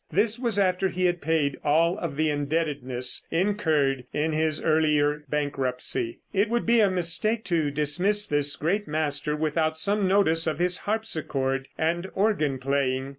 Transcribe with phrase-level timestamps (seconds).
[0.11, 6.21] This was after he had paid all of the indebtedness incurred in his earlier bankruptcy.
[6.33, 10.79] It would be a mistake to dismiss this great master without some notice of his
[10.89, 13.09] harpsichord and organ playing.